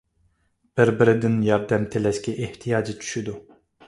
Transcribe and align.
بىر- 0.79 0.91
بىرىدىن 1.01 1.35
ياردەم 1.47 1.85
تىلەشكە 1.97 2.33
ئېھتىياجى 2.47 2.97
چۈشىدۇ. 3.05 3.37